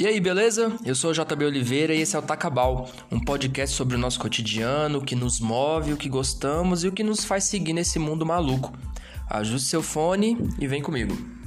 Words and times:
E 0.00 0.06
aí, 0.06 0.18
beleza? 0.18 0.72
Eu 0.82 0.94
sou 0.94 1.10
o 1.10 1.12
JB 1.12 1.44
Oliveira 1.44 1.94
e 1.94 2.00
esse 2.00 2.16
é 2.16 2.18
o 2.18 2.22
Tacabal, 2.22 2.88
um 3.12 3.20
podcast 3.20 3.76
sobre 3.76 3.96
o 3.96 3.98
nosso 3.98 4.18
cotidiano, 4.18 4.96
o 4.96 5.04
que 5.04 5.14
nos 5.14 5.40
move, 5.40 5.92
o 5.92 5.96
que 5.98 6.08
gostamos 6.08 6.82
e 6.82 6.88
o 6.88 6.92
que 6.92 7.02
nos 7.02 7.22
faz 7.22 7.44
seguir 7.44 7.74
nesse 7.74 7.98
mundo 7.98 8.24
maluco. 8.24 8.72
Ajuste 9.28 9.68
seu 9.68 9.82
fone 9.82 10.38
e 10.58 10.66
vem 10.66 10.80
comigo. 10.80 11.39